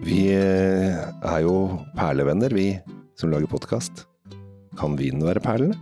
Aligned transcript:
Vi 0.00 0.30
eh, 0.32 0.96
er 0.96 1.40
jo 1.44 1.54
perlevenner, 1.92 2.52
vi 2.56 2.72
som 3.20 3.28
lager 3.32 3.50
podkast. 3.52 4.06
Kan 4.78 4.94
vinen 4.96 5.20
være 5.26 5.42
perlene? 5.44 5.76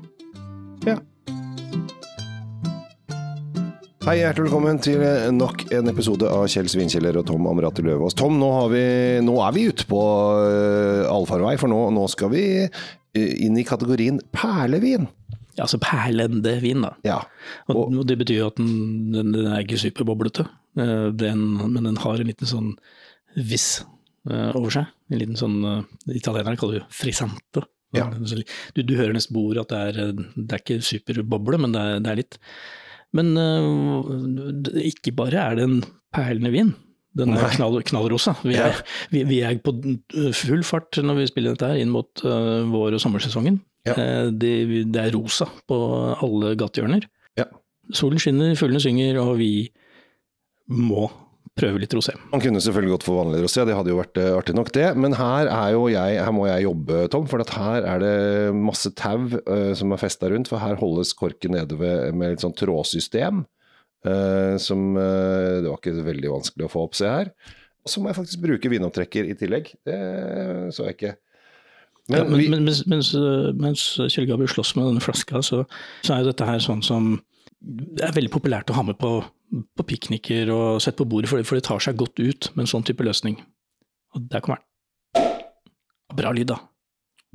Ja. 0.83 0.96
Hei, 4.08 4.17
hjertelig 4.19 4.49
velkommen 4.49 4.81
til 4.83 5.04
eh, 5.06 5.28
nok 5.31 5.69
en 5.71 5.90
episode 5.92 6.26
av 6.35 6.49
Kjell 6.51 6.67
Svinkjeller 6.72 7.21
og 7.21 7.28
Tom 7.28 7.46
Amrati 7.46 7.85
Løvaas. 7.87 8.17
Tom, 8.19 8.40
nå, 8.40 8.49
har 8.56 8.72
vi, 8.72 8.83
nå 9.22 9.37
er 9.44 9.54
vi 9.54 9.69
ute 9.71 9.87
på 9.87 10.01
uh, 10.03 11.04
allfarvei, 11.12 11.54
for 11.60 11.71
nå, 11.71 11.78
nå 11.94 12.06
skal 12.10 12.32
vi 12.32 12.42
inn 13.19 13.58
i 13.60 13.66
kategorien 13.69 14.19
perlevin. 14.35 15.06
Ja, 15.54 15.69
altså 15.69 15.78
perlende 15.82 16.56
vin, 16.62 16.82
da. 16.82 16.91
Ja. 17.06 17.20
Og, 17.70 17.84
og 17.87 18.02
det 18.10 18.19
betyr 18.19 18.41
jo 18.41 18.50
at 18.50 18.59
den, 18.59 19.14
den, 19.14 19.30
den 19.37 19.46
er 19.46 19.62
ikke 19.62 19.78
superboblete, 19.78 20.48
den, 20.74 21.46
men 21.62 21.87
den 21.87 22.03
har 22.03 22.19
en 22.19 22.30
liten 22.30 22.51
sånn 22.51 22.75
viss 23.39 23.79
over 24.27 24.73
seg. 24.75 24.89
En 25.09 25.21
liten 25.21 25.39
sånn 25.39 25.59
uh, 25.65 25.83
Italienere 26.13 26.59
kaller 26.61 26.83
det 26.83 26.89
frisante. 26.93 27.63
Ja. 27.97 28.09
Du, 28.13 28.83
du 28.85 28.97
hører 28.99 29.15
nesten 29.17 29.33
på 29.33 29.47
ordet 29.49 29.63
at 29.65 29.71
det 29.73 29.79
er, 29.87 30.25
det 30.37 30.53
er 30.53 30.61
ikke 30.61 30.83
superboble, 30.85 31.61
men 31.63 31.73
det 31.73 31.81
er, 31.81 32.03
det 32.05 32.11
er 32.11 32.19
litt. 32.21 32.37
Men 33.17 33.31
uh, 33.41 34.11
ikke 34.83 35.15
bare 35.17 35.41
er 35.41 35.57
det 35.57 35.65
en 35.65 35.79
perlende 36.13 36.53
vin. 36.53 36.75
Den 37.19 37.33
er 37.35 37.49
knall, 37.55 37.81
knallrosa. 37.89 38.35
Vi 38.45 38.59
er, 38.61 38.77
vi, 39.11 39.23
vi 39.27 39.39
er 39.47 39.57
på 39.65 39.73
full 40.37 40.61
fart 40.66 41.01
når 41.01 41.23
vi 41.23 41.30
spiller 41.30 41.57
dette 41.57 41.71
her 41.71 41.80
inn 41.80 41.95
mot 41.95 42.23
uh, 42.27 42.61
vår- 42.69 42.99
og 42.99 43.03
sommersesongen. 43.03 43.57
Ja. 43.89 43.97
Uh, 43.97 44.29
det, 44.37 44.53
det 44.93 45.07
er 45.07 45.16
rosa 45.16 45.49
på 45.71 45.79
alle 46.21 46.53
gatehjørner. 46.61 47.09
Ja. 47.41 47.49
Solen 47.97 48.21
skinner, 48.21 48.53
fuglene 48.61 48.85
synger, 48.85 49.23
og 49.25 49.39
vi 49.41 49.53
må 50.69 51.09
prøve 51.59 51.83
litt 51.83 51.95
rosé. 51.97 52.15
Man 52.33 52.43
kunne 52.43 52.62
selvfølgelig 52.62 52.95
gått 52.95 53.07
for 53.07 53.21
vanlig 53.21 53.43
rosé, 53.45 53.65
det 53.66 53.77
hadde 53.77 53.93
jo 53.93 53.99
vært 54.01 54.21
eh, 54.21 54.30
artig 54.37 54.55
nok 54.57 54.73
det. 54.77 54.87
Men 55.01 55.16
her, 55.19 55.51
er 55.52 55.74
jo 55.74 55.85
jeg, 55.93 56.19
her 56.24 56.35
må 56.35 56.49
jeg 56.49 56.66
jobbe, 56.66 57.05
Tom, 57.13 57.29
for 57.30 57.45
at 57.45 57.52
her 57.57 57.88
er 57.95 58.02
det 58.02 58.16
masse 58.57 58.93
tau 58.99 59.29
uh, 59.29 59.71
som 59.79 59.95
er 59.95 60.02
festa 60.02 60.30
rundt. 60.32 60.51
For 60.51 60.63
her 60.63 60.79
holdes 60.80 61.15
korken 61.19 61.57
nede 61.57 61.79
ved, 61.80 62.10
med 62.19 62.37
et 62.37 62.45
sånt 62.45 62.59
trådsystem. 62.60 63.45
Uh, 64.06 64.55
som 64.62 64.92
uh, 64.94 65.58
Det 65.58 65.66
var 65.66 65.80
ikke 65.80 66.06
veldig 66.06 66.34
vanskelig 66.36 66.69
å 66.69 66.72
få 66.72 66.84
opp, 66.86 66.98
se 66.98 67.10
her. 67.10 67.32
Og 67.84 67.92
så 67.92 68.02
må 68.02 68.10
jeg 68.10 68.20
faktisk 68.20 68.44
bruke 68.44 68.70
vinopptrekker 68.70 69.30
i 69.30 69.38
tillegg. 69.38 69.72
Det 69.86 69.98
så 70.77 70.88
jeg 70.88 70.98
ikke. 70.98 71.16
Men, 72.08 72.30
Men, 72.30 72.38
vi, 72.41 72.47
men, 72.48 72.64
mens, 72.64 72.84
mens, 72.88 73.10
mens 73.58 73.82
Kjell 74.08 74.28
Gabriel 74.28 74.48
slåss 74.48 74.75
med 74.78 74.86
denne 74.88 75.02
flaska, 75.04 75.42
så, 75.44 75.64
så 76.06 76.14
er 76.14 76.22
jo 76.22 76.30
dette 76.30 76.47
her 76.48 76.62
sånn 76.64 76.80
som 76.84 77.19
det 77.60 78.04
er 78.06 78.14
veldig 78.14 78.30
populært 78.32 78.70
å 78.70 78.76
ha 78.78 78.84
med 78.86 78.98
på, 79.00 79.10
på 79.76 79.86
pikniker 79.88 80.50
og 80.54 80.82
sette 80.82 81.00
på 81.00 81.08
bordet, 81.10 81.30
for 81.30 81.40
det, 81.40 81.48
for 81.48 81.58
det 81.58 81.66
tar 81.66 81.82
seg 81.82 81.98
godt 81.98 82.20
ut 82.22 82.50
med 82.54 82.64
en 82.64 82.70
sånn 82.70 82.86
type 82.86 83.04
løsning. 83.06 83.38
Og 84.16 84.28
der 84.30 84.44
kommer 84.44 84.60
den. 84.60 84.66
Bra 86.18 86.32
lyd, 86.32 86.48
da. 86.48 86.60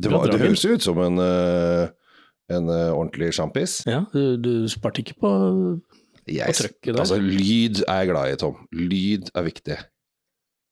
det, 0.02 0.10
var, 0.10 0.26
det 0.32 0.40
høres 0.42 0.64
ut 0.66 0.86
som 0.86 0.98
en, 1.04 1.20
eh, 1.22 1.84
en 2.56 2.72
eh, 2.72 2.90
ordentlig 2.90 3.34
sjampis. 3.38 3.82
Ja, 3.90 4.02
du, 4.14 4.38
du 4.42 4.54
sparte 4.72 5.04
ikke 5.04 5.20
på 5.22 5.34
På 5.84 6.56
trøkket 6.58 6.90
der. 6.90 7.02
altså, 7.04 7.20
lyd 7.22 7.84
er 7.84 8.02
jeg 8.02 8.14
glad 8.14 8.32
i, 8.32 8.40
Tom. 8.42 8.64
Lyd 8.74 9.30
er 9.36 9.46
viktig. 9.46 9.78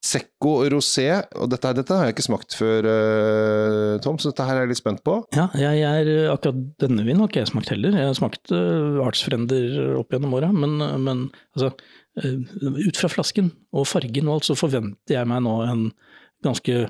Secco 0.02 0.56
rosé, 0.74 1.06
og 1.38 1.52
dette, 1.52 1.72
dette 1.78 1.94
har 1.94 2.08
jeg 2.08 2.16
ikke 2.16 2.26
smakt 2.26 2.56
før, 2.58 2.88
eh, 2.90 4.00
Tom, 4.02 4.18
så 4.18 4.32
dette 4.32 4.48
her 4.48 4.58
er 4.58 4.66
jeg 4.66 4.72
litt 4.72 4.80
spent 4.80 5.04
på. 5.06 5.20
Ja, 5.38 5.46
jeg 5.54 5.84
er, 5.86 6.10
akkurat 6.32 6.58
denne 6.82 7.06
vinen 7.06 7.22
har 7.22 7.30
ikke 7.30 7.44
jeg 7.44 7.52
smakt 7.52 7.70
heller. 7.70 7.94
Jeg 7.94 8.10
har 8.10 8.18
smakt 8.18 8.54
uh, 8.56 8.98
artsfrender 9.06 10.00
opp 10.00 10.10
gjennom 10.10 10.34
åra, 10.40 10.50
men, 10.56 10.82
men 11.06 11.28
altså, 11.54 11.70
eh, 12.18 12.34
ut 12.82 12.98
fra 12.98 13.12
flasken 13.14 13.54
og 13.78 13.86
fargen 13.92 14.26
og 14.26 14.40
alt, 14.40 14.50
så 14.50 14.58
forventer 14.58 15.20
jeg 15.20 15.30
meg 15.30 15.46
nå 15.46 15.56
en 15.68 15.86
ganske 16.42 16.82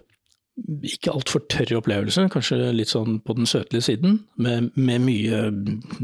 ikke 0.84 1.14
altfor 1.14 1.46
tørr 1.50 1.78
opplevelse, 1.80 2.26
kanskje 2.34 2.58
litt 2.76 2.92
sånn 2.92 3.20
på 3.24 3.36
den 3.38 3.48
søtlige 3.50 3.86
siden, 3.88 4.18
med, 4.42 4.72
med 4.76 5.02
mye 5.06 5.40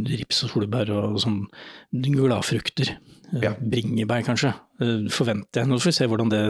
rips 0.07 0.43
og 0.47 0.53
solbær 0.53 0.91
og 0.95 1.19
sånn 1.23 1.43
gladfrukter. 1.93 2.95
Eh, 2.95 3.43
Ja. 3.43 3.51
Bringebær, 3.59 4.23
kanskje. 4.23 4.53
Eh, 4.79 5.09
Forventer 5.11 5.59
jeg. 5.65 5.67
Nå 5.67 5.81
får 5.83 5.91
vi 5.91 5.95
se 5.97 6.07
hvordan 6.07 6.29
det 6.31 6.43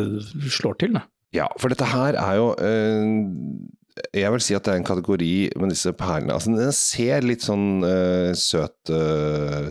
slår 0.54 0.78
til, 0.78 0.94
da. 0.94 1.02
Ja, 1.34 1.48
for 1.58 1.74
dette 1.74 1.88
her 1.90 2.16
er 2.22 2.36
jo 2.38 2.52
eh, 2.62 4.12
Jeg 4.14 4.32
vil 4.32 4.44
si 4.46 4.54
at 4.54 4.64
det 4.68 4.76
er 4.76 4.78
en 4.78 4.86
kategori 4.86 5.32
med 5.58 5.74
disse 5.74 5.90
perlene. 5.98 6.36
Altså, 6.38 6.54
den 6.54 6.72
ser 6.72 7.26
litt 7.26 7.42
sånn 7.42 7.82
søt, 8.38 8.92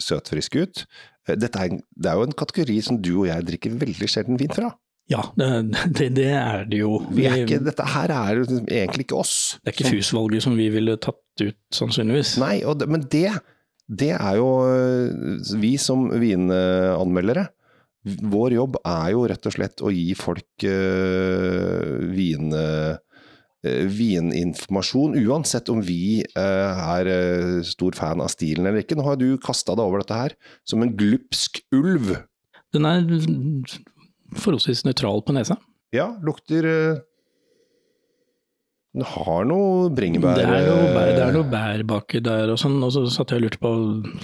søtfrisk 0.03 0.59
ut. 0.59 0.83
Er, 1.31 1.39
det 1.39 1.55
er 1.55 2.19
jo 2.19 2.27
en 2.27 2.35
kategori 2.35 2.81
som 2.83 2.99
du 2.99 3.13
og 3.21 3.29
jeg 3.31 3.47
drikker 3.47 3.79
veldig 3.79 4.09
sjelden 4.11 4.39
vin 4.43 4.51
fra. 4.51 4.73
Ja, 5.11 5.23
det, 5.39 5.49
det, 5.95 6.09
det 6.19 6.31
er 6.35 6.65
det 6.71 6.81
jo. 6.83 6.99
Vi 7.15 7.27
er 7.31 7.45
ikke, 7.45 7.61
dette 7.67 7.87
her 7.95 8.13
er 8.15 8.41
jo 8.41 8.47
egentlig 8.65 9.07
ikke 9.07 9.21
oss. 9.21 9.37
Det 9.63 9.71
er 9.71 9.77
ikke 9.77 9.93
FUS-valget 9.95 10.47
som 10.47 10.57
vi 10.59 10.67
ville 10.75 10.97
tatt 10.99 11.45
ut, 11.45 11.61
sannsynligvis. 11.75 12.37
Nei, 12.43 12.59
det, 12.79 12.89
men 12.91 13.07
det, 13.13 13.29
det 13.87 14.13
er 14.17 14.39
jo 14.41 14.49
øh, 14.67 15.61
Vi 15.63 15.77
som 15.79 16.09
vinanmeldere, 16.11 17.49
vår 18.07 18.55
jobb 18.55 18.79
er 18.87 19.09
jo 19.15 19.25
rett 19.31 19.49
og 19.49 19.55
slett 19.57 19.83
å 19.83 19.91
gi 19.91 20.13
folk 20.15 20.63
uh, 20.63 21.97
vin, 22.15 22.53
uh, 22.55 22.95
vininformasjon, 23.67 25.17
uansett 25.27 25.73
om 25.75 25.81
vi 25.83 26.21
uh, 26.39 26.85
er 26.95 27.11
stor 27.67 27.99
fan 27.99 28.23
av 28.23 28.31
stilen 28.31 28.69
eller 28.69 28.85
ikke. 28.85 28.95
Nå 28.95 29.09
har 29.09 29.19
du 29.19 29.33
kasta 29.43 29.75
deg 29.75 29.83
over 29.83 30.05
dette 30.05 30.21
her 30.21 30.37
som 30.63 30.87
en 30.87 30.95
glupsk 30.95 31.65
ulv. 31.75 32.15
Den 32.71 32.87
er 32.87 33.03
forholdsvis 34.35 34.85
nøytral 34.87 35.23
på 35.27 35.35
nesa. 35.37 35.59
Ja, 35.95 36.09
lukter 36.27 36.67
øh, 36.67 36.97
Den 38.97 39.05
har 39.07 39.45
noe 39.45 39.91
bringebær 39.93 40.39
Det 40.39 40.45
er 40.49 40.65
noe 40.67 40.87
bær, 40.95 41.11
det 41.13 41.23
er 41.27 41.35
noe 41.35 41.49
bær 41.53 41.83
baki 41.91 42.21
der 42.25 42.49
og 42.55 42.59
sånn, 42.59 42.79
og 42.83 42.95
så 42.95 43.03
satt 43.13 43.31
jeg 43.35 43.43
og 43.43 43.45
lurte 43.45 43.61
på 43.61 43.73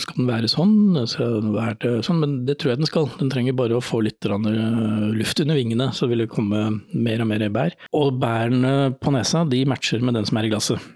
skal 0.01 0.17
den 0.17 0.31
være 0.31 0.49
sånn, 0.51 0.73
skal 1.13 1.37
den 1.45 1.53
være 1.55 1.93
sånn, 2.07 2.23
men 2.23 2.35
det 2.49 2.57
tror 2.59 2.73
jeg 2.73 2.81
den 2.81 2.89
skal. 2.89 3.11
Den 3.21 3.31
trenger 3.33 3.57
bare 3.59 3.77
å 3.77 3.85
få 3.85 4.01
litt 4.07 4.25
øh, 4.25 5.13
luft 5.13 5.45
under 5.45 5.61
vingene, 5.61 5.91
så 5.93 6.09
vil 6.11 6.25
det 6.25 6.31
komme 6.33 6.65
mer 6.97 7.23
og 7.23 7.29
mer 7.31 7.47
bær. 7.53 7.77
Og 8.01 8.17
bærene 8.23 8.95
på 8.97 9.13
nesa 9.15 9.45
de 9.49 9.63
matcher 9.69 10.01
med 10.01 10.17
den 10.19 10.29
som 10.29 10.41
er 10.41 10.49
i 10.49 10.53
glasset. 10.55 10.91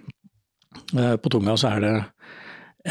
Eh, 0.96 1.14
På 1.20 1.32
tunga 1.32 1.56
så 1.60 1.76
er 1.76 1.84
det 1.84 1.94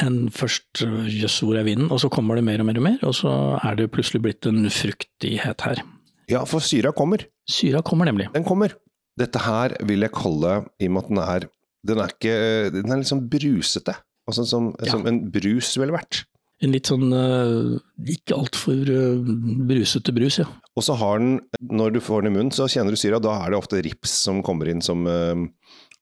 en 0.05 0.25
først 0.29 0.83
jøss, 1.09 1.41
hvor 1.41 1.57
er 1.57 1.65
vinden? 1.65 1.89
og 1.89 2.01
så 2.03 2.09
kommer 2.11 2.35
det 2.35 2.43
mer 2.43 2.61
og 2.61 2.67
mer 2.67 2.77
og 2.77 2.83
mer, 2.83 2.97
og 3.07 3.13
så 3.15 3.33
er 3.63 3.77
det 3.79 3.91
plutselig 3.95 4.21
blitt 4.25 4.45
en 4.49 4.67
fruktighet 4.69 5.65
her. 5.65 5.81
Ja, 6.31 6.43
for 6.49 6.63
syra 6.63 6.91
kommer. 6.95 7.25
Syra 7.49 7.81
kommer 7.85 8.09
nemlig. 8.09 8.29
Den 8.33 8.45
kommer. 8.47 8.73
Dette 9.19 9.39
her 9.45 9.75
vil 9.87 10.03
jeg 10.03 10.11
kalle, 10.15 10.65
i 10.81 10.89
og 10.89 10.95
med 10.95 11.03
at 11.03 11.09
den 11.13 11.21
er 11.23 11.49
Den 11.85 11.99
er 12.01 12.09
ikke 12.09 12.71
Den 12.73 12.91
er 12.91 12.97
litt 12.97 13.11
sånn 13.11 13.27
brusete. 13.29 13.93
Altså 14.27 14.45
som, 14.49 14.71
Ja. 14.81 14.91
som 14.91 15.05
en 15.05 15.19
brus 15.31 15.75
ville 15.77 15.93
vært. 15.93 16.23
En 16.63 16.71
litt 16.71 16.87
sånn 16.89 17.11
uh, 17.13 17.75
ikke 18.09 18.33
altfor 18.33 18.79
uh, 18.89 19.33
brusete 19.69 20.13
brus, 20.15 20.39
ja. 20.39 20.47
Og 20.75 20.83
så 20.87 20.95
har 20.97 21.19
den, 21.19 21.35
når 21.61 21.93
du 21.93 21.99
får 22.01 22.23
den 22.23 22.31
i 22.31 22.35
munnen, 22.37 22.51
så 22.55 22.65
kjenner 22.71 22.95
du 22.95 22.97
syra. 22.97 23.19
Da 23.21 23.35
er 23.43 23.51
det 23.53 23.59
ofte 23.59 23.83
rips 23.85 24.15
som 24.25 24.41
kommer 24.43 24.71
inn 24.71 24.81
som, 24.81 25.05
eh, 25.07 25.35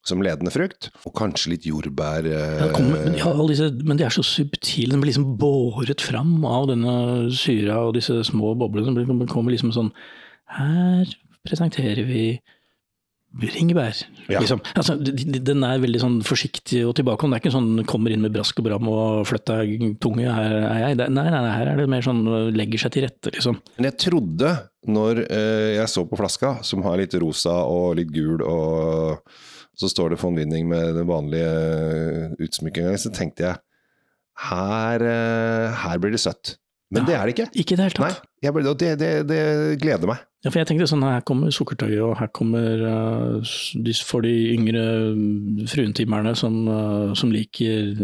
som 0.04 0.20
ledende 0.22 0.52
frukt. 0.52 0.90
Og 1.08 1.14
kanskje 1.16 1.54
litt 1.54 1.64
jordbær. 1.68 2.26
eh, 2.28 2.58
Ja, 2.60 2.70
kommer, 2.76 3.04
men, 3.04 3.14
ja, 3.18 3.32
disse, 3.48 3.70
men 3.84 3.96
de 3.96 4.04
er 4.04 4.10
så 4.14 4.22
subtile, 4.24 4.92
de 4.92 5.00
blir 5.00 5.10
liksom 5.12 5.36
båret 5.40 6.00
fram 6.04 6.44
av 6.44 6.68
denne 6.68 7.30
syra 7.32 7.80
og 7.88 7.94
disse 7.96 8.20
små 8.28 8.54
boblene. 8.60 8.94
Den 8.94 9.26
kommer 9.26 9.50
liksom 9.56 9.72
sånn 9.72 9.92
Her 10.54 11.08
presenterer 11.48 12.04
vi 12.06 12.40
bringebær. 13.34 13.96
Ja. 14.30 14.38
Liksom. 14.38 14.60
Altså, 14.78 14.94
de- 15.02 15.12
de- 15.24 15.40
den 15.40 15.64
er 15.64 15.80
veldig 15.82 15.98
sånn 16.00 16.20
forsiktig 16.22 16.84
og 16.86 16.94
tilbake. 16.94 17.26
Det 17.26 17.34
er 17.34 17.40
ikke 17.50 17.52
sånn 17.56 17.84
kommer 17.84 18.12
inn 18.12 18.20
med 18.22 18.32
brask 18.32 18.56
og 18.60 18.64
bram 18.68 18.86
og 18.88 19.26
flytt 19.26 19.44
deg 19.46 19.98
tunge, 19.98 20.22
her 20.32 20.52
er 20.70 20.78
jeg. 20.94 20.96
Nei, 20.98 21.08
nei, 21.08 21.30
nei, 21.30 21.50
her 21.56 21.66
er 21.72 21.76
det 21.80 21.88
mer 21.88 22.00
sånn 22.06 22.22
legger 22.54 22.78
seg 22.78 22.92
til 22.92 23.02
rette, 23.08 23.32
liksom. 23.34 23.58
Men 23.76 23.90
jeg 23.90 23.98
trodde, 23.98 24.52
når 24.86 25.24
eh, 25.28 25.74
jeg 25.80 25.88
så 25.90 26.06
på 26.08 26.16
flaska, 26.16 26.62
som 26.62 26.82
har 26.82 26.96
litt 26.96 27.14
rosa 27.18 27.50
og 27.66 27.96
litt 27.96 28.12
gul, 28.14 28.40
og 28.46 29.18
så 29.78 29.90
står 29.90 30.14
det 30.14 30.20
von 30.22 30.36
Winning 30.38 30.68
med 30.70 30.94
den 30.98 31.08
vanlige 31.08 31.54
eh, 31.54 32.36
utsmykkinga, 32.44 32.96
så 33.00 33.12
tenkte 33.14 33.48
jeg 33.48 33.62
her, 34.50 35.02
eh, 35.06 35.80
her 35.84 35.98
blir 36.02 36.14
det 36.14 36.22
søtt. 36.22 36.56
Men 36.94 37.02
Ja. 37.02 37.06
det 37.06 37.14
er 37.14 37.26
det 37.26 37.34
ikke. 37.34 37.46
Ikke 37.58 37.72
i 37.74 37.76
det 37.76 37.84
hele 37.88 38.04
Nei, 38.04 38.12
tatt. 38.12 38.26
jeg 38.44 38.54
ble, 38.54 38.62
det, 38.78 38.90
det, 39.00 39.10
det 39.26 39.42
gleder 39.82 40.06
meg. 40.10 40.22
Ja, 40.44 40.50
for 40.52 40.60
jeg 40.60 40.68
tenkte 40.68 40.86
sånn, 40.86 41.02
her 41.02 41.22
kommer 41.24 41.50
sukkertøyet, 41.50 42.02
og 42.04 42.18
her 42.20 42.28
kommer 42.36 42.82
uh, 42.84 43.54
de, 43.80 43.94
for 44.04 44.20
de 44.26 44.32
yngre 44.52 44.82
mm, 45.16 45.62
fruentimerne 45.72 46.34
som, 46.36 46.58
uh, 46.68 47.14
som 47.16 47.32
liker 47.32 47.94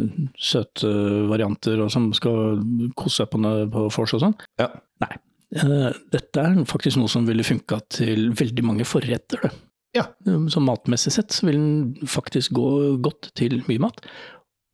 søte 0.40 0.88
varianter, 1.28 1.82
og 1.84 1.92
som 1.92 2.08
skal 2.16 2.62
kose 2.96 3.20
seg 3.20 3.28
på, 3.30 3.42
på 3.70 3.84
vors 3.92 4.14
og 4.16 4.24
sånn. 4.24 4.34
Ja. 4.58 4.70
Nei. 5.04 5.12
Uh, 5.60 5.90
dette 6.14 6.40
er 6.40 6.56
faktisk 6.70 6.96
noe 6.98 7.12
som 7.12 7.28
ville 7.28 7.44
funka 7.44 7.82
til 7.92 8.30
veldig 8.38 8.64
mange 8.64 8.88
forretter. 8.88 9.44
Det. 9.44 9.52
Ja. 9.96 10.04
Um, 10.26 10.46
matmessig 10.66 11.12
sett 11.16 11.34
så 11.34 11.48
vil 11.48 11.56
den 11.58 12.08
faktisk 12.08 12.52
gå 12.54 12.66
godt 13.02 13.32
til 13.38 13.60
mye 13.66 13.82
mat. 13.82 13.98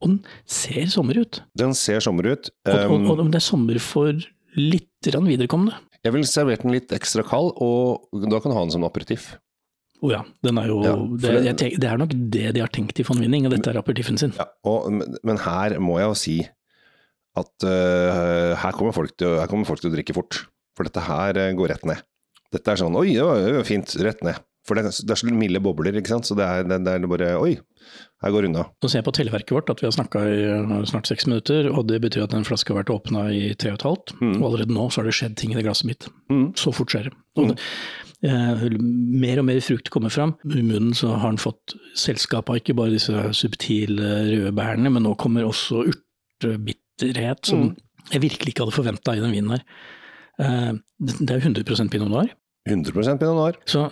Og 0.03 0.11
den 0.11 0.19
ser 0.45 0.85
sommer 0.93 1.17
ut. 1.17 1.39
Den 1.57 1.73
ser 1.77 2.03
sommer 2.05 2.27
ut. 2.35 2.51
Og, 2.67 2.75
og, 2.77 2.91
Um, 2.99 3.09
og 3.15 3.23
det 3.31 3.39
er 3.39 3.45
sommer 3.47 3.79
for 3.81 4.13
litt 4.57 4.85
viderekomne. 5.07 5.73
jeg 6.03 6.13
ville 6.13 6.27
servert 6.29 6.61
den 6.63 6.71
litt 6.73 6.91
ekstra 6.93 7.23
kald, 7.25 7.53
og 7.61 8.07
da 8.13 8.39
kan 8.39 8.51
du 8.51 8.57
ha 8.57 8.63
den 8.63 8.71
som 8.71 8.85
aperitiff. 8.85 9.35
Å 10.03 10.11
ja. 10.11 10.21
Den 10.45 10.57
er 10.61 10.67
jo, 10.69 10.83
Ja, 10.85 10.93
det, 10.95 11.21
den- 11.21 11.45
jeg 11.45 11.57
tenk, 11.57 11.79
det 11.81 11.89
er 11.89 11.97
nok 11.97 12.13
det 12.13 12.53
de 12.53 12.61
har 12.61 12.69
tenkt 12.69 12.99
i 12.99 13.03
von 13.03 13.19
Winning, 13.19 13.45
og 13.47 13.51
dette 13.55 13.71
er 13.73 13.79
aperitiffen 13.81 14.17
sin. 14.17 14.33
Ja, 14.37 14.45
og, 14.63 14.91
men- 15.23 15.37
her 15.41 15.79
må 15.79 15.97
jeg 15.99 16.07
jo 16.07 16.13
si 16.13 16.37
at 17.37 17.65
uh, 17.65 18.55
her, 18.57 18.71
kommer 18.73 18.93
folk 18.93 19.15
til, 19.17 19.39
her 19.39 19.47
kommer 19.47 19.65
folk 19.65 19.81
til 19.81 19.91
å 19.91 19.95
drikke 19.95 20.13
fort. 20.13 20.45
For 20.77 20.85
dette 20.85 21.01
her 21.01 21.33
øh, 21.37 21.53
går 21.57 21.69
rett 21.73 21.85
ned. 21.85 22.01
Dette 22.53 22.69
er 22.69 22.77
sånn 22.77 22.95
Oi, 22.95 23.13
det 23.17 23.23
var 23.25 23.63
fint. 23.65 23.95
Rett 23.97 24.21
ned. 24.25 24.37
For 24.67 24.75
det, 24.75 24.83
er- 24.89 25.05
det 25.07 25.13
er 25.15 25.19
så 25.21 25.29
milde 25.31 25.61
bobler, 25.63 25.95
ikke 25.95 26.11
sant. 26.11 26.27
Så 26.27 26.35
det 26.35 26.43
er, 26.45 26.63
det, 26.67 26.81
det 26.83 26.93
er 26.97 27.07
bare 27.07 27.29
Oi, 27.39 27.53
her 28.23 28.31
går 28.35 28.47
unna. 28.49 28.65
Nå 28.83 28.89
ser 28.91 28.99
jeg 28.99 29.05
på 29.07 29.13
televerket 29.15 29.55
vårt 29.55 29.69
at 29.71 29.79
vi 29.79 29.87
har 29.87 29.95
snakka 29.95 30.23
i 30.27 30.83
snart 30.91 31.07
seks 31.07 31.27
minutter, 31.29 31.69
og 31.71 31.87
det 31.87 32.01
betyr 32.03 32.25
at 32.25 32.33
den 32.35 32.43
flaska 32.47 32.73
har 32.75 32.81
vært 32.83 32.91
åpna 32.91 33.27
i 33.31 33.53
tre 33.55 33.71
og 33.71 33.79
et 33.79 33.85
halvt. 33.87 34.13
Mm. 34.19 34.35
Og 34.41 34.49
allerede 34.51 34.75
nå 34.75 34.89
så 34.91 34.99
har 35.01 35.07
det 35.07 35.15
skjedd 35.15 35.37
ting 35.39 35.53
i 35.55 35.57
det 35.59 35.63
glasset 35.69 35.87
mitt. 35.87 36.09
Mm. 36.33 36.49
Så 36.59 36.73
fort 36.75 36.91
skjer 36.91 37.07
det. 37.07 37.15
Og 37.39 37.53
det 37.53 37.57
eh, 38.27 38.65
mer 39.23 39.39
og 39.39 39.45
mer 39.47 39.59
frukt 39.63 39.91
kommer 39.93 40.11
fram. 40.11 40.35
I 40.49 40.63
munnen 40.65 40.91
så 40.97 41.13
har 41.21 41.31
den 41.31 41.39
fått 41.39 41.77
selskap 41.95 42.49
av 42.51 42.59
ikke 42.59 42.75
bare 42.75 42.91
disse 42.97 43.13
subtile 43.37 44.11
røde 44.33 44.51
bærene, 44.57 44.91
men 44.91 45.05
nå 45.07 45.15
kommer 45.21 45.47
også 45.47 45.85
urtebitterhet, 45.93 47.45
som 47.45 47.61
Mm. 47.69 47.75
jeg 48.11 48.21
virkelig 48.21 48.53
ikke 48.53 48.63
hadde 48.65 48.75
forventa 48.77 49.15
i 49.15 49.19
den 49.23 49.31
vinen 49.31 49.51
her. 49.55 49.63
Eh, 50.39 50.73
det 50.99 51.29
er 51.31 51.39
jo 51.39 51.49
100 51.49 51.89
pinot 51.89 52.09
noir. 52.09 52.29
100 52.67 52.91
pinot 53.19 53.35
noir. 53.37 53.53
Så 53.65 53.87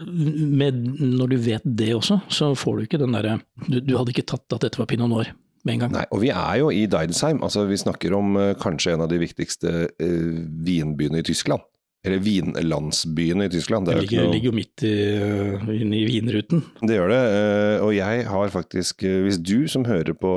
med, 0.00 0.80
når 0.98 1.28
du 1.30 1.36
vet 1.38 1.62
det 1.64 1.92
også, 1.94 2.20
så 2.28 2.50
får 2.58 2.76
du 2.76 2.82
ikke 2.86 2.98
den 2.98 3.14
derre 3.14 3.36
du, 3.68 3.78
du 3.80 3.92
hadde 3.96 4.10
ikke 4.10 4.26
tatt 4.26 4.56
at 4.56 4.64
dette 4.66 4.80
var 4.80 4.88
pinot 4.90 5.10
noir 5.12 5.30
med 5.64 5.76
en 5.76 5.84
gang. 5.84 5.92
Nei, 5.94 6.02
og 6.12 6.20
vi 6.20 6.32
er 6.34 6.56
jo 6.60 6.72
i 6.74 6.82
Deidesheim. 6.90 7.38
Altså, 7.46 7.62
vi 7.70 7.78
snakker 7.80 8.12
om 8.18 8.34
uh, 8.36 8.50
kanskje 8.60 8.96
en 8.96 9.04
av 9.06 9.08
de 9.12 9.20
viktigste 9.22 9.70
uh, 9.88 10.34
vinbyene 10.66 11.22
i 11.22 11.24
Tyskland. 11.24 11.62
Eller 12.04 12.20
vinlandsbyene 12.20 13.46
i 13.46 13.52
Tyskland. 13.54 13.86
Det 13.88 13.94
ikke 14.02 14.10
ligger, 14.10 14.26
noe- 14.26 14.34
ligger 14.34 14.50
jo 14.50 14.56
midt 14.58 14.82
i, 14.84 14.90
øh, 15.24 15.70
inne 15.72 15.96
i 15.96 16.04
vinruten. 16.04 16.60
Det 16.82 16.98
gjør 16.98 17.08
det, 17.14 17.20
eh, 17.38 17.76
og 17.80 17.94
jeg 17.96 18.26
har 18.28 18.52
faktisk 18.52 19.06
eh, 19.08 19.22
Hvis 19.24 19.38
du 19.40 19.64
som 19.72 19.86
hører 19.88 20.12
på 20.12 20.34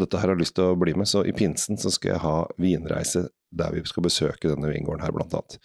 dette 0.00 0.18
her 0.22 0.28
har 0.32 0.38
lyst 0.40 0.54
til 0.56 0.70
å 0.72 0.76
bli 0.80 0.94
med, 0.96 1.08
så 1.10 1.20
i 1.28 1.32
pinsen 1.36 1.76
så 1.80 1.90
skal 1.92 2.14
jeg 2.14 2.22
ha 2.24 2.34
vinreise 2.60 3.26
der 3.52 3.74
vi 3.74 3.82
skal 3.84 4.06
besøke 4.06 4.48
denne 4.48 4.70
vingården 4.72 5.02
her, 5.04 5.12
blant 5.12 5.34
annet. 5.36 5.58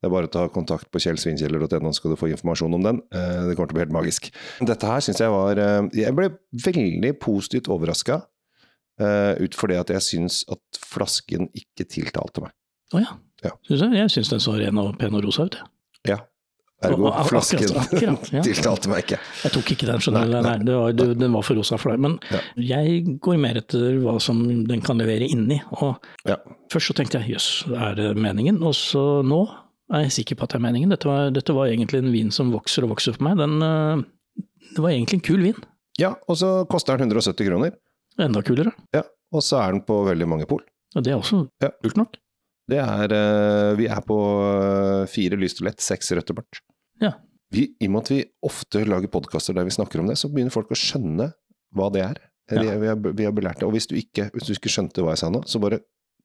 Det 0.00 0.08
er 0.08 0.12
bare 0.14 0.30
å 0.30 0.32
ta 0.32 0.46
kontakt 0.48 0.88
på 0.90 1.02
kjellsvinkjeller.no, 1.04 1.90
så 1.92 1.98
skal 1.98 2.14
du 2.14 2.16
få 2.16 2.30
informasjon 2.32 2.72
om 2.78 2.86
den. 2.86 3.02
Eh, 3.12 3.42
Det 3.50 3.56
kommer 3.58 3.68
til 3.68 3.76
å 3.76 3.78
bli 3.80 3.84
helt 3.84 3.92
magisk. 3.98 4.30
Dette 4.64 4.88
her 4.88 5.04
syns 5.04 5.20
jeg 5.20 5.28
var 5.34 5.60
eh, 5.60 5.90
Jeg 6.00 6.16
ble 6.16 6.30
veldig 6.64 7.12
positivt 7.20 7.68
overraska, 7.68 8.22
ut 8.94 9.56
fordi 9.58 9.74
at 9.74 9.88
jeg 9.90 10.02
syns 10.06 10.44
at 10.54 10.78
flasken 10.78 11.48
ikke 11.58 11.82
tiltalte 11.90 12.44
meg. 12.44 12.52
Å 12.94 13.00
ja. 13.02 13.16
Ja. 13.44 13.50
Synes 13.66 13.82
jeg 13.82 13.98
jeg 13.98 14.12
syns 14.14 14.30
den 14.30 14.40
så 14.44 14.54
ren 14.56 14.78
og 14.80 14.92
pen 15.00 15.16
og 15.18 15.24
rosa 15.26 15.48
ut. 15.48 15.56
jeg. 15.58 16.14
Ja. 16.14 16.18
Ergo, 16.84 17.10
flasken 17.28 17.64
ja. 18.02 18.14
tiltalte 18.46 18.88
meg 18.92 19.04
ikke. 19.04 19.18
Jeg 19.44 19.52
tok 19.56 19.72
ikke 19.74 19.86
den, 19.88 20.00
skjønner. 20.04 20.28
Nei, 20.34 20.42
Nei, 20.60 20.74
var, 20.74 20.92
det, 20.92 21.06
den 21.20 21.32
var 21.36 21.42
for 21.46 21.58
rosa 21.60 21.78
for 21.80 21.90
deg. 21.94 22.00
Men 22.04 22.18
Ja. 22.30 22.40
jeg 22.56 23.18
går 23.24 23.38
mer 23.40 23.60
etter 23.60 23.98
hva 24.02 24.16
som 24.22 24.40
den 24.68 24.80
kan 24.84 24.98
levere 24.98 25.28
inni. 25.28 25.60
Og 25.80 25.96
Ja. 26.28 26.36
først 26.72 26.90
så 26.92 26.96
tenkte 26.98 27.20
jeg 27.22 27.34
jøss, 27.36 27.48
er 27.74 27.94
det 27.98 28.16
meningen? 28.16 28.62
Og 28.62 28.74
så 28.74 29.22
nå 29.24 29.42
er 29.92 30.06
jeg 30.06 30.12
sikker 30.24 30.36
på 30.40 30.44
at 30.44 30.54
det 30.54 30.60
er 30.60 30.66
meningen. 30.66 30.90
Dette 30.90 31.06
var, 31.10 31.30
dette 31.30 31.52
var 31.54 31.66
egentlig 31.68 31.98
en 32.04 32.12
vin 32.12 32.30
som 32.34 32.50
vokser 32.52 32.84
og 32.86 32.94
vokser 32.96 33.14
for 33.16 33.24
meg. 33.28 33.36
Den, 33.38 33.60
øh, 33.62 34.04
det 34.74 34.80
var 34.82 34.90
egentlig 34.90 35.20
en 35.20 35.26
kul 35.28 35.42
vin. 35.42 35.64
ja, 36.00 36.14
og 36.28 36.36
så 36.36 36.66
koster 36.68 36.96
den 36.98 37.08
170 37.12 37.46
kroner. 37.48 37.72
Enda 38.18 38.40
kulere. 38.42 38.72
Ja, 38.94 39.02
og 39.32 39.42
så 39.42 39.58
er 39.62 39.72
den 39.72 39.82
på 39.82 40.04
veldig 40.06 40.26
mange 40.28 40.46
pol. 40.46 40.62
Og 40.96 41.02
det 41.02 41.12
er 41.12 41.18
også 41.18 41.48
Ja. 41.62 41.70
kult 41.82 41.96
nok. 41.96 42.16
Det 42.70 42.78
er, 42.80 43.12
eh, 43.12 43.74
vi 43.76 43.86
er 43.92 44.00
på 44.00 44.16
eh, 45.02 45.06
fire 45.06 45.36
lyst 45.36 45.60
seks 45.78 46.12
rødt 46.16 46.30
og 46.30 46.36
mørkt. 46.38 46.60
Ja. 47.02 47.12
Vi, 47.54 47.68
I 47.80 47.86
og 47.88 47.94
med 47.94 48.02
at 48.06 48.10
vi 48.14 48.20
ofte 48.46 48.84
lager 48.88 49.10
podkaster 49.14 49.54
der 49.54 49.66
vi 49.68 49.74
snakker 49.74 50.00
om 50.02 50.08
det, 50.10 50.18
så 50.18 50.28
begynner 50.32 50.54
folk 50.54 50.70
å 50.74 50.78
skjønne 50.78 51.32
hva 51.74 51.90
det 51.94 52.02
er. 52.06 52.22
Ja. 52.52 52.60
vi, 52.76 52.86
har, 52.90 52.96
vi 53.00 53.24
har 53.24 53.32
belært 53.32 53.62
det. 53.62 53.66
Og 53.68 53.72
hvis 53.76 53.86
du, 53.88 53.94
ikke, 53.96 54.28
hvis 54.34 54.48
du 54.50 54.54
ikke 54.56 54.72
skjønte 54.72 55.00
hva 55.04 55.14
jeg 55.14 55.22
sa 55.22 55.30
nå, 55.32 55.44
så 55.48 55.60
bare 55.62 55.78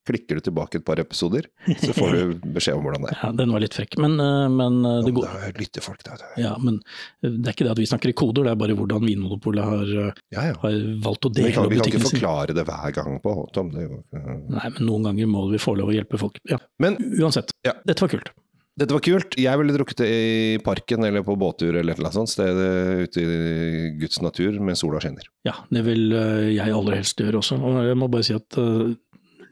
klikker 0.09 0.39
du 0.39 0.41
tilbake 0.47 0.79
et 0.79 0.85
par 0.87 0.97
episoder, 0.97 1.45
så 1.83 1.91
får 1.93 2.13
du 2.15 2.21
beskjed 2.55 2.79
om 2.79 2.85
hvordan 2.87 3.03
det 3.05 3.11
er. 3.11 3.17
Ja, 3.21 3.29
den 3.35 3.51
var 3.53 3.61
litt 3.61 3.75
frekk, 3.77 3.97
men, 4.01 4.15
øh, 4.23 4.47
men 4.49 4.79
øh, 4.87 5.03
det 5.05 5.11
Ja, 5.11 5.15
går 5.19 5.27
da 5.27 5.51
lytter 5.59 5.85
folk, 5.85 6.01
da. 6.07 6.15
Ja, 6.39 6.53
men 6.57 6.79
det 7.21 7.33
er 7.45 7.53
ikke 7.53 7.67
det 7.67 7.73
at 7.75 7.81
vi 7.83 7.87
snakker 7.91 8.09
i 8.09 8.15
koder, 8.17 8.47
det 8.47 8.53
er 8.55 8.59
bare 8.63 8.77
hvordan 8.79 9.05
Vinmonopolet 9.05 9.67
har, 9.69 9.91
Ja, 10.33 10.47
ja. 10.49 10.55
har 10.63 10.79
valgt 11.05 11.27
å 11.29 11.33
dele 11.35 11.51
Vi 11.51 11.51
dele 11.51 11.55
kan, 11.59 11.67
opp 11.67 11.75
vi 11.75 11.77
kan 11.83 11.91
ikke 11.91 11.99
butikkene 11.99 12.09
sine. 12.09 12.15
forklare 12.15 12.57
det 12.57 12.65
hver 12.71 12.95
gang 12.97 13.19
på 13.27 13.35
Tom. 13.53 13.69
Nei, 13.75 14.65
men 14.65 14.81
noen 14.87 15.09
ganger 15.11 15.29
må 15.35 15.45
vi 15.53 15.61
få 15.61 15.75
lov 15.77 15.91
å 15.93 15.95
hjelpe 15.99 16.19
folk. 16.21 16.41
Ja, 16.49 16.57
men 16.81 16.97
uansett. 17.19 17.53
Ja. 17.67 17.75
Dette 17.85 18.07
var 18.07 18.15
kult. 18.17 18.33
Dette 18.79 18.95
var 18.95 19.03
kult. 19.03 19.35
Jeg 19.39 19.59
ville 19.59 19.75
drukket 19.75 19.99
det 19.99 20.09
i 20.09 20.59
parken 20.63 21.03
eller 21.03 21.23
på 21.27 21.35
båttur 21.39 21.73
eller 21.73 21.91
et 21.91 21.99
eller 21.99 22.07
annet 22.07 22.15
sånt 22.15 22.31
sted 22.31 22.59
ute 23.03 23.23
i 23.23 23.89
Guds 23.99 24.21
natur 24.23 24.55
med 24.63 24.79
sola 24.79 25.01
skinner. 25.03 25.27
Ja, 25.47 25.57
det 25.73 25.83
vil 25.87 26.13
øh, 26.15 26.47
jeg 26.53 26.75
aller 26.77 26.99
helst 27.01 27.19
gjøre 27.19 27.41
også. 27.41 27.57
Og 27.59 27.81
jeg 27.89 27.97
må 27.99 28.07
bare 28.11 28.27
si 28.27 28.37
at 28.37 28.59
uh, 28.61 28.93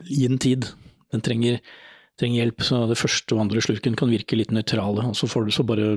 gi 0.07 0.29
den 0.29 0.39
tid. 0.39 0.69
Den 1.12 1.24
trenger, 1.25 1.59
trenger 2.19 2.44
hjelp, 2.44 2.63
så 2.69 2.85
det 2.88 3.00
første 3.00 3.35
og 3.35 3.44
andre 3.44 3.63
slurken 3.63 3.97
kan 4.00 4.12
virke 4.12 4.39
litt 4.39 4.53
nøytrale, 4.56 5.09
og 5.12 5.19
så 5.19 5.27
får 5.31 5.47
du 5.47 5.53
så 5.56 5.68
bare 5.68 5.95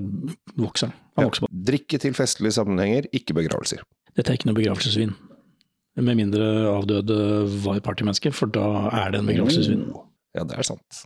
vokse 0.58 0.90
Ja. 1.20 1.26
Drikke 1.50 1.98
til 2.00 2.14
festlige 2.16 2.54
sammenhenger, 2.56 3.06
ikke 3.14 3.34
begravelser. 3.36 3.82
Dette 4.16 4.32
er 4.32 4.38
ikke 4.38 4.48
noe 4.48 4.56
begravelsesvin. 4.56 5.12
Med 6.00 6.16
mindre 6.16 6.46
avdøde 6.70 7.16
var 7.66 7.82
partymenneske, 7.84 8.32
for 8.32 8.50
da 8.50 8.88
er 9.02 9.12
det 9.12 9.20
en 9.20 9.28
begravelsesvin. 9.28 9.84
Ja, 10.38 10.46
det 10.46 10.56
er 10.56 10.66
sant. 10.70 11.02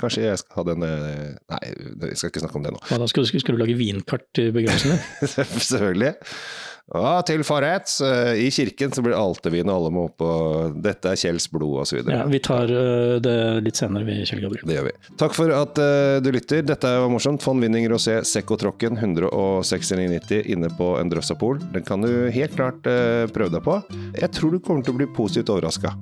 Kanskje 0.00 0.26
jeg 0.26 0.42
skal 0.42 0.60
ha 0.60 0.66
den 0.72 0.84
eh, 0.86 1.32
Nei, 1.54 1.62
jeg 2.10 2.18
skal 2.18 2.32
ikke 2.32 2.44
snakke 2.44 2.60
om 2.60 2.66
det 2.66 2.74
nå. 2.74 2.82
Hva 2.88 3.00
da, 3.02 3.08
skal, 3.10 3.26
skal 3.30 3.56
du 3.56 3.62
lage 3.62 3.78
vinkart 3.78 4.26
til 4.36 4.50
begravelsen? 4.54 4.98
Selvfølgelig. 5.72 6.14
Ja, 6.92 7.22
til 7.24 7.40
forrett, 7.48 7.88
eh, 8.04 8.44
i 8.44 8.50
kirken 8.52 8.92
så 8.92 9.00
blir 9.00 9.14
det 9.14 9.20
altervin, 9.20 9.70
og 9.72 9.78
alle 9.78 9.92
må 9.94 10.02
opp 10.10 10.20
og 10.24 10.74
Dette 10.84 11.14
er 11.14 11.16
Kjells 11.16 11.46
blod, 11.48 11.80
videre. 11.88 12.18
Ja, 12.18 12.26
vi 12.28 12.40
tar 12.44 12.68
øh, 12.68 13.16
det 13.24 13.36
litt 13.64 13.80
senere, 13.80 14.04
vi, 14.04 14.18
Kjell 14.28 14.44
Gabriel. 14.44 14.66
Det 14.68 14.76
gjør 14.76 14.88
vi. 14.90 14.94
Takk 15.20 15.36
for 15.36 15.54
at 15.56 15.80
eh, 15.80 16.20
du 16.20 16.28
lytter. 16.34 16.60
Dette 16.66 16.92
var 17.00 17.08
morsomt. 17.12 17.40
Von 17.44 17.64
Winning 17.64 17.88
Rosé 17.88 18.18
Sekko-tråkken 18.28 19.00
169,90 19.00 20.44
inne 20.52 20.68
på 20.76 20.94
en 21.00 21.12
Drøssapol. 21.12 21.62
Den 21.72 21.88
kan 21.88 22.04
du 22.04 22.28
helt 22.34 22.58
klart 22.58 22.84
eh, 22.90 23.24
prøve 23.32 23.56
deg 23.56 23.64
på. 23.64 23.80
Jeg 24.20 24.34
tror 24.36 24.52
du 24.52 24.60
kommer 24.60 24.84
til 24.84 24.92
å 24.92 25.00
bli 25.00 25.08
positivt 25.16 25.56
overraska. 25.56 25.96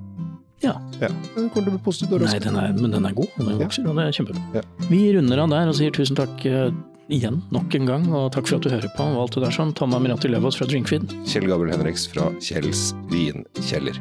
Ja. 0.62 0.76
Ja, 1.00 1.08
Den 1.34 1.48
kommer 1.50 1.66
til 1.66 1.72
å 1.72 1.76
bli 1.76 1.82
positivt 1.82 2.10
Nei, 2.12 2.18
overraska. 2.20 2.44
den 2.46 2.56
er, 2.62 2.72
men 2.78 2.90
den 2.94 3.06
er 3.08 3.14
god, 3.18 3.28
den 3.38 3.58
vokser, 3.58 3.86
og 3.90 3.96
det 3.98 4.04
er 4.08 4.16
kjempebra. 4.18 4.42
Ja. 4.60 4.62
Vi 4.88 5.02
runder 5.16 5.42
av 5.42 5.50
der 5.50 5.72
og 5.72 5.74
sier 5.78 5.90
tusen 5.96 6.18
takk 6.18 6.46
eh, 6.46 6.70
igjen, 7.12 7.42
nok 7.52 7.74
en 7.74 7.86
gang, 7.90 8.06
og 8.14 8.30
takk 8.36 8.46
for 8.46 8.60
at 8.60 8.68
du 8.68 8.70
hører 8.70 8.92
på 8.96 9.08
og 9.10 9.20
alt 9.24 9.34
det 9.38 9.44
der 9.48 9.56
sånn. 9.58 9.74
Tanna 9.74 9.98
Mirati 10.02 10.30
Løvaas 10.30 10.56
fra 10.60 10.68
Drinkfeed. 10.70 11.10
Kjell 11.26 11.48
Gabriel 11.50 11.74
Henriks 11.74 12.06
fra 12.12 12.30
Kjells 12.40 12.92
vinkjeller. 13.10 13.98